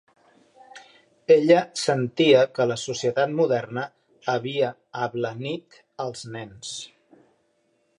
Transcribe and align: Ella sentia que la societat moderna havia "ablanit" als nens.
Ella 1.35 1.57
sentia 1.81 2.41
que 2.57 2.67
la 2.71 2.79
societat 2.85 3.37
moderna 3.41 3.85
havia 4.37 4.75
"ablanit" 5.07 5.83
als 6.09 6.29
nens. 6.39 6.75